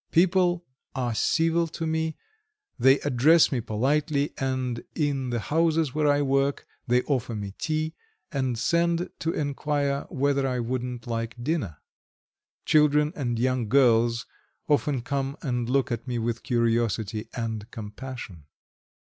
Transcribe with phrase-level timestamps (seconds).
[0.11, 2.17] People are civil to me,
[2.79, 7.93] they address me politely, and in the houses where I work, they offer me tea,
[8.31, 11.77] and send to enquire whether I wouldn't like dinner.
[12.65, 14.25] Children and young girls
[14.67, 18.45] often come and look at me with curiosity and compassion.